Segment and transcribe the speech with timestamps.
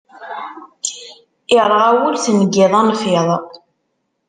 [1.55, 3.29] Irɣa wul, tengiḍ a nnfiḍ.